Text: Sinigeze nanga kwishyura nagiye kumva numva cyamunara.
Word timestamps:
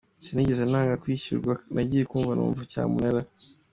Sinigeze 0.25 0.63
nanga 0.71 0.99
kwishyura 1.01 1.51
nagiye 1.75 2.03
kumva 2.11 2.31
numva 2.33 2.61
cyamunara. 2.71 3.21